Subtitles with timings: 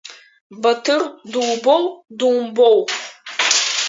[0.61, 1.01] Баҭыр
[1.31, 1.83] дубоу,
[2.17, 2.77] думбоу?